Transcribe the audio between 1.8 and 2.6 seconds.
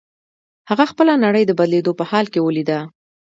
په حال کې